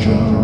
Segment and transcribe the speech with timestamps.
[0.00, 0.39] Georgia.